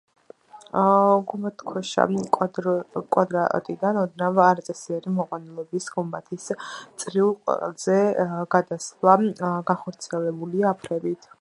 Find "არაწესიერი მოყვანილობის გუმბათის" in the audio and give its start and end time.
4.45-6.47